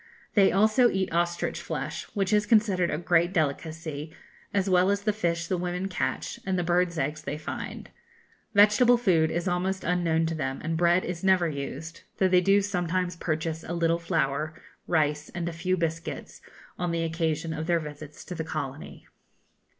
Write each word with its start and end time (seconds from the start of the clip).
They 0.33 0.51
also 0.51 0.89
eat 0.89 1.13
ostrich 1.13 1.61
flesh, 1.61 2.05
which 2.15 2.33
is 2.33 2.47
considered 2.47 2.89
a 2.89 2.97
great 2.97 3.31
delicacy, 3.31 4.11
as 4.51 4.67
well 4.67 4.89
as 4.89 5.03
the 5.03 5.13
fish 5.13 5.45
the 5.45 5.59
women 5.59 5.87
catch, 5.89 6.39
and 6.43 6.57
the 6.57 6.63
birds' 6.63 6.97
eggs 6.97 7.21
they 7.21 7.37
find. 7.37 7.91
Vegetable 8.55 8.97
food 8.97 9.29
is 9.29 9.47
almost 9.47 9.83
unknown 9.83 10.25
to 10.25 10.33
them, 10.33 10.59
and 10.63 10.75
bread 10.75 11.05
is 11.05 11.23
never 11.23 11.47
used, 11.47 12.01
though 12.17 12.27
they 12.27 12.41
do 12.41 12.63
sometimes 12.63 13.15
purchase 13.15 13.63
a 13.63 13.73
little 13.73 13.99
flour, 13.99 14.59
rice, 14.87 15.29
and 15.35 15.47
a 15.47 15.53
few 15.53 15.77
biscuits, 15.77 16.41
on 16.79 16.89
the 16.89 17.03
occasion 17.03 17.53
of 17.53 17.67
their 17.67 17.79
visits 17.79 18.25
to 18.25 18.33
the 18.33 18.43
colony. 18.43 19.05